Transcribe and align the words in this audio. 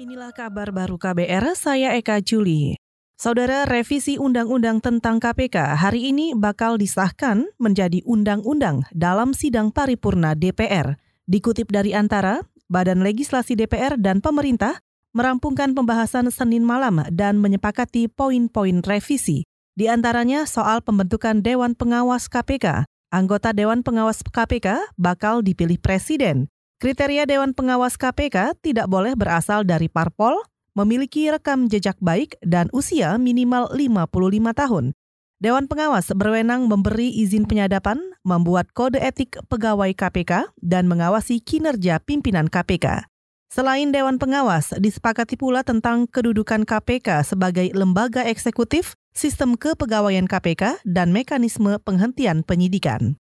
Inilah 0.00 0.32
kabar 0.32 0.72
baru 0.72 0.96
KBR, 0.96 1.52
saya 1.52 1.92
Eka 1.92 2.24
Juli. 2.24 2.72
Saudara, 3.20 3.68
revisi 3.68 4.16
Undang-Undang 4.16 4.80
tentang 4.80 5.20
KPK 5.20 5.76
hari 5.76 6.08
ini 6.08 6.32
bakal 6.32 6.80
disahkan 6.80 7.44
menjadi 7.60 8.00
undang-undang 8.08 8.88
dalam 8.96 9.36
sidang 9.36 9.68
paripurna 9.68 10.32
DPR. 10.32 10.96
Dikutip 11.28 11.68
dari 11.68 11.92
antara, 11.92 12.40
Badan 12.72 13.04
Legislasi 13.04 13.60
DPR 13.60 14.00
dan 14.00 14.24
pemerintah 14.24 14.80
merampungkan 15.12 15.76
pembahasan 15.76 16.32
Senin 16.32 16.64
malam 16.64 17.04
dan 17.12 17.36
menyepakati 17.36 18.08
poin-poin 18.08 18.80
revisi. 18.80 19.44
Di 19.76 19.84
antaranya 19.92 20.48
soal 20.48 20.80
pembentukan 20.80 21.44
Dewan 21.44 21.76
Pengawas 21.76 22.24
KPK. 22.32 22.88
Anggota 23.12 23.52
Dewan 23.52 23.84
Pengawas 23.84 24.24
KPK 24.24 24.96
bakal 24.96 25.44
dipilih 25.44 25.76
Presiden. 25.76 26.48
Kriteria 26.80 27.28
Dewan 27.28 27.52
Pengawas 27.52 28.00
KPK 28.00 28.56
tidak 28.64 28.88
boleh 28.88 29.12
berasal 29.12 29.68
dari 29.68 29.92
parpol, 29.92 30.32
memiliki 30.72 31.28
rekam 31.28 31.68
jejak 31.68 32.00
baik, 32.00 32.40
dan 32.40 32.72
usia 32.72 33.20
minimal 33.20 33.68
55 33.68 34.08
tahun. 34.56 34.84
Dewan 35.44 35.68
Pengawas 35.68 36.08
berwenang 36.16 36.72
memberi 36.72 37.12
izin 37.12 37.44
penyadapan, 37.44 38.00
membuat 38.24 38.72
kode 38.72 38.96
etik 38.96 39.36
pegawai 39.52 39.92
KPK, 39.92 40.56
dan 40.64 40.88
mengawasi 40.88 41.44
kinerja 41.44 42.00
pimpinan 42.00 42.48
KPK. 42.48 43.04
Selain 43.52 43.92
Dewan 43.92 44.16
Pengawas, 44.16 44.72
disepakati 44.80 45.36
pula 45.36 45.60
tentang 45.60 46.08
kedudukan 46.08 46.64
KPK 46.64 47.28
sebagai 47.28 47.68
lembaga 47.76 48.24
eksekutif, 48.24 48.96
sistem 49.12 49.60
kepegawaian 49.60 50.24
KPK, 50.24 50.80
dan 50.88 51.12
mekanisme 51.12 51.76
penghentian 51.84 52.40
penyidikan. 52.40 53.20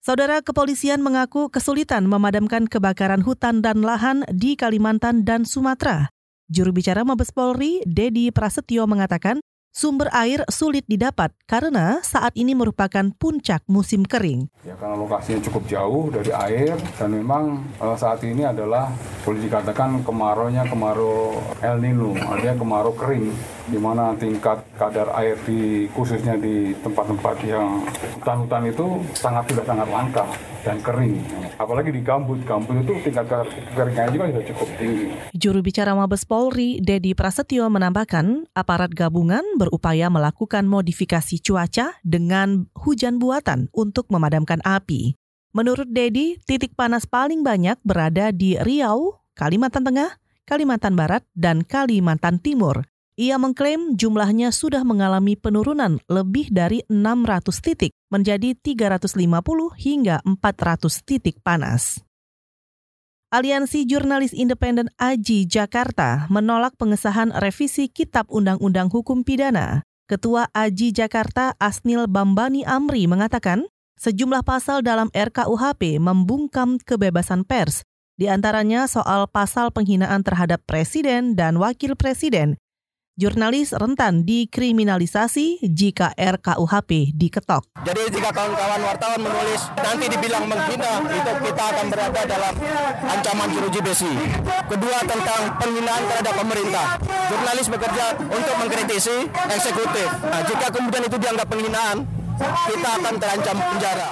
Saudara 0.00 0.40
kepolisian 0.40 1.04
mengaku 1.04 1.52
kesulitan 1.52 2.08
memadamkan 2.08 2.64
kebakaran 2.64 3.20
hutan 3.20 3.60
dan 3.60 3.84
lahan 3.84 4.24
di 4.32 4.56
Kalimantan 4.56 5.28
dan 5.28 5.44
Sumatera. 5.44 6.08
Juru 6.48 6.72
bicara 6.72 7.04
Mabes 7.04 7.28
Polri, 7.36 7.84
Dedi 7.84 8.32
Prasetyo 8.32 8.88
mengatakan, 8.88 9.44
sumber 9.76 10.08
air 10.16 10.40
sulit 10.48 10.88
didapat 10.88 11.36
karena 11.44 12.00
saat 12.00 12.32
ini 12.32 12.56
merupakan 12.56 13.12
puncak 13.12 13.60
musim 13.68 14.08
kering. 14.08 14.48
Ya 14.64 14.72
karena 14.80 14.96
lokasinya 14.96 15.44
cukup 15.44 15.68
jauh 15.68 16.08
dari 16.08 16.32
air 16.32 16.80
dan 16.96 17.12
memang 17.12 17.60
uh, 17.76 17.92
saat 17.92 18.24
ini 18.24 18.48
adalah 18.48 18.88
boleh 19.20 19.40
dikatakan 19.44 20.00
kemarau-nya 20.00 20.64
kemarau 20.64 21.36
El 21.60 21.76
Nino, 21.84 22.16
artinya 22.16 22.56
kemarau 22.56 22.92
kering 22.96 23.28
di 23.68 23.78
mana 23.78 24.16
tingkat 24.16 24.64
kadar 24.74 25.12
air 25.20 25.36
di 25.44 25.86
khususnya 25.92 26.40
di 26.40 26.72
tempat-tempat 26.80 27.36
yang 27.44 27.84
hutan-hutan 28.18 28.72
itu 28.72 28.86
sangat 29.12 29.44
sudah 29.52 29.64
sangat 29.68 29.88
langka 29.92 30.24
dan 30.64 30.80
kering. 30.80 31.20
Apalagi 31.60 31.92
di 31.92 32.00
gambut, 32.00 32.40
gambut 32.48 32.80
itu 32.80 32.96
tingkat 33.04 33.28
keringannya 33.76 34.12
juga 34.16 34.24
sudah 34.32 34.44
cukup 34.52 34.68
tinggi. 34.80 35.06
Juru 35.36 35.60
bicara 35.60 35.92
Mabes 35.92 36.24
Polri, 36.24 36.80
Dedi 36.80 37.12
Prasetyo 37.12 37.68
menambahkan, 37.68 38.48
aparat 38.56 38.92
gabungan 38.96 39.44
berupaya 39.60 40.08
melakukan 40.08 40.64
modifikasi 40.64 41.36
cuaca 41.44 42.00
dengan 42.00 42.68
hujan 42.72 43.20
buatan 43.20 43.68
untuk 43.76 44.08
memadamkan 44.08 44.64
api. 44.64 45.19
Menurut 45.50 45.90
Dedi, 45.90 46.38
titik 46.46 46.78
panas 46.78 47.10
paling 47.10 47.42
banyak 47.42 47.74
berada 47.82 48.30
di 48.30 48.54
Riau, 48.54 49.18
Kalimantan 49.34 49.82
Tengah, 49.82 50.14
Kalimantan 50.46 50.94
Barat, 50.94 51.26
dan 51.34 51.66
Kalimantan 51.66 52.38
Timur. 52.38 52.86
Ia 53.18 53.34
mengklaim 53.34 53.98
jumlahnya 53.98 54.54
sudah 54.54 54.86
mengalami 54.86 55.34
penurunan 55.34 55.98
lebih 56.06 56.54
dari 56.54 56.86
600 56.86 57.50
titik 57.66 57.90
menjadi 58.14 58.54
350 58.62 59.18
hingga 59.74 60.22
400 60.22 61.02
titik 61.02 61.42
panas. 61.42 61.98
Aliansi 63.34 63.90
Jurnalis 63.90 64.30
Independen 64.30 64.90
AJI 65.02 65.50
Jakarta 65.50 66.30
menolak 66.30 66.78
pengesahan 66.78 67.34
revisi 67.34 67.90
Kitab 67.90 68.30
Undang-Undang 68.30 68.90
Hukum 68.94 69.26
Pidana. 69.26 69.82
Ketua 70.06 70.46
AJI 70.54 70.94
Jakarta 70.94 71.58
Asnil 71.58 72.06
Bambani 72.06 72.62
Amri 72.62 73.10
mengatakan, 73.10 73.66
sejumlah 74.00 74.40
pasal 74.40 74.80
dalam 74.80 75.12
RKUHP 75.12 76.00
membungkam 76.00 76.80
kebebasan 76.80 77.44
pers, 77.44 77.84
di 78.16 78.32
antaranya 78.32 78.88
soal 78.88 79.28
pasal 79.28 79.68
penghinaan 79.68 80.24
terhadap 80.24 80.64
presiden 80.64 81.36
dan 81.36 81.60
wakil 81.60 81.92
presiden 81.92 82.56
jurnalis 83.20 83.76
rentan 83.76 84.24
dikriminalisasi 84.24 85.60
jika 85.68 86.16
RKUHP 86.16 87.12
diketok. 87.12 87.68
Jadi 87.84 88.16
jika 88.16 88.32
kawan-kawan 88.32 88.80
wartawan 88.80 89.20
menulis 89.20 89.68
nanti 89.76 90.08
dibilang 90.08 90.48
menghina, 90.48 91.04
itu 91.04 91.32
kita 91.44 91.62
akan 91.68 91.86
berada 91.92 92.20
dalam 92.24 92.54
ancaman 93.04 93.48
jeruji 93.52 93.80
besi. 93.84 94.12
Kedua 94.72 94.98
tentang 95.04 95.42
penghinaan 95.60 96.02
terhadap 96.08 96.34
pemerintah. 96.40 96.86
Jurnalis 97.28 97.66
bekerja 97.68 98.06
untuk 98.24 98.54
mengkritisi 98.56 99.16
eksekutif. 99.52 100.08
Nah, 100.24 100.40
jika 100.48 100.66
kemudian 100.72 101.04
itu 101.04 101.16
dianggap 101.20 101.46
penghinaan, 101.52 102.19
kita 102.40 102.88
akan 102.96 103.14
terancam 103.20 103.56
penjara. 103.60 104.08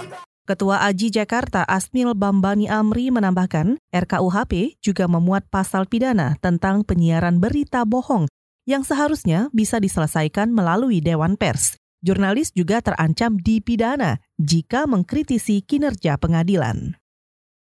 Ketua 0.49 0.81
Aji 0.89 1.13
Jakarta 1.13 1.61
Asmil 1.69 2.17
Bambani 2.17 2.73
Amri 2.73 3.13
menambahkan, 3.13 3.77
RKUHP 3.93 4.81
juga 4.81 5.05
memuat 5.05 5.45
pasal 5.53 5.85
pidana 5.85 6.41
tentang 6.41 6.89
penyiaran 6.89 7.37
berita 7.37 7.85
bohong 7.85 8.25
yang 8.65 8.81
seharusnya 8.81 9.53
bisa 9.53 9.77
diselesaikan 9.77 10.49
melalui 10.53 11.05
Dewan 11.05 11.37
Pers. 11.37 11.77
Jurnalis 12.01 12.55
juga 12.57 12.81
terancam 12.81 13.37
dipidana 13.37 14.25
jika 14.41 14.89
mengkritisi 14.89 15.61
kinerja 15.65 16.17
pengadilan. 16.17 16.97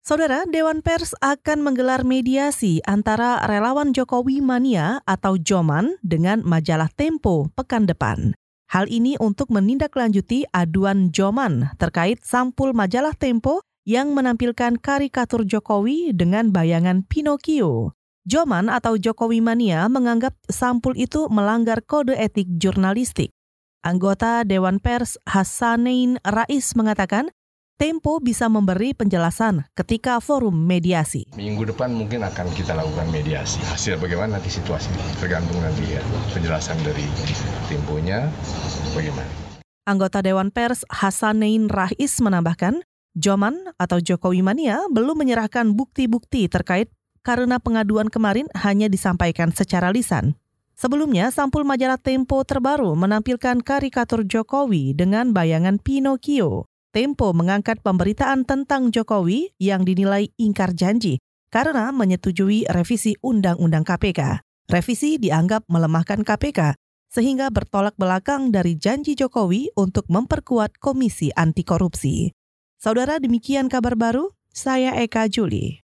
Saudara, 0.04 0.44
Dewan 0.50 0.84
Pers 0.84 1.16
akan 1.22 1.64
menggelar 1.64 2.04
mediasi 2.04 2.84
antara 2.84 3.40
relawan 3.48 3.96
Jokowi 3.96 4.44
Mania 4.44 5.00
atau 5.08 5.40
Joman 5.40 5.96
dengan 6.04 6.44
majalah 6.44 6.92
Tempo 6.92 7.54
pekan 7.56 7.88
depan. 7.88 8.36
Hal 8.74 8.90
ini 8.90 9.14
untuk 9.22 9.54
menindaklanjuti 9.54 10.50
aduan 10.50 11.14
Joman 11.14 11.78
terkait 11.78 12.26
sampul 12.26 12.74
majalah 12.74 13.14
Tempo 13.14 13.62
yang 13.86 14.18
menampilkan 14.18 14.82
karikatur 14.82 15.46
Jokowi 15.46 16.10
dengan 16.10 16.50
bayangan 16.50 17.06
Pinocchio. 17.06 17.94
Joman 18.26 18.74
atau 18.74 18.98
Jokowi 18.98 19.46
Mania 19.46 19.86
menganggap 19.94 20.34
sampul 20.50 20.98
itu 20.98 21.30
melanggar 21.30 21.86
kode 21.86 22.18
etik 22.18 22.50
jurnalistik. 22.58 23.30
Anggota 23.86 24.42
Dewan 24.42 24.82
Pers 24.82 25.22
Hasanein 25.30 26.18
Rais 26.26 26.74
mengatakan, 26.74 27.30
Tempo 27.74 28.22
bisa 28.22 28.46
memberi 28.54 28.94
penjelasan 28.94 29.66
ketika 29.74 30.22
forum 30.22 30.54
mediasi. 30.54 31.26
Minggu 31.34 31.74
depan 31.74 31.90
mungkin 31.90 32.22
akan 32.22 32.54
kita 32.54 32.78
lakukan 32.78 33.10
mediasi. 33.10 33.58
Hasil 33.66 33.98
bagaimana 33.98 34.38
nanti 34.38 34.54
situasi 34.54 34.94
tergantung 35.18 35.58
nanti 35.58 35.98
ya 35.98 36.02
penjelasan 36.38 36.78
dari 36.86 37.02
Temponya 37.66 38.30
bagaimana. 38.94 39.28
Anggota 39.90 40.22
Dewan 40.22 40.54
Pers 40.54 40.86
Hasanein 40.86 41.66
Rais 41.66 42.14
menambahkan, 42.22 42.86
Joman 43.18 43.58
atau 43.82 43.98
Jokowi 43.98 44.46
Mania 44.46 44.86
belum 44.94 45.18
menyerahkan 45.26 45.74
bukti-bukti 45.74 46.46
terkait 46.54 46.94
karena 47.26 47.58
pengaduan 47.58 48.08
kemarin 48.08 48.46
hanya 48.54 48.86
disampaikan 48.86 49.50
secara 49.50 49.90
lisan. 49.90 50.38
Sebelumnya, 50.78 51.34
sampul 51.34 51.66
majalah 51.66 51.98
Tempo 51.98 52.42
terbaru 52.46 52.94
menampilkan 52.94 53.66
karikatur 53.66 54.26
Jokowi 54.26 54.94
dengan 54.94 55.34
bayangan 55.34 55.82
Pinocchio. 55.82 56.70
Tempo 56.94 57.34
mengangkat 57.34 57.82
pemberitaan 57.82 58.46
tentang 58.46 58.94
Jokowi 58.94 59.58
yang 59.58 59.82
dinilai 59.82 60.30
ingkar 60.38 60.78
janji 60.78 61.18
karena 61.50 61.90
menyetujui 61.90 62.70
revisi 62.70 63.18
Undang-Undang 63.18 63.82
KPK. 63.82 64.46
Revisi 64.70 65.18
dianggap 65.18 65.66
melemahkan 65.66 66.22
KPK 66.22 66.78
sehingga 67.10 67.50
bertolak 67.50 67.98
belakang 67.98 68.54
dari 68.54 68.78
janji 68.78 69.18
Jokowi 69.18 69.74
untuk 69.74 70.06
memperkuat 70.06 70.78
Komisi 70.78 71.34
Anti 71.34 71.66
Korupsi. 71.66 72.30
Saudara, 72.78 73.18
demikian 73.18 73.74
kabar 73.74 73.98
baru. 73.98 74.30
Saya 74.54 74.94
Eka 74.94 75.26
Juli. 75.30 75.83